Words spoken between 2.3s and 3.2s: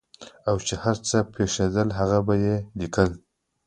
یې لیکل.